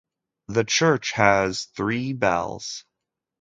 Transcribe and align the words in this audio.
The 0.47 0.63
church 0.63 1.11
has 1.11 1.65
three 1.77 2.13
bells. 2.13 2.85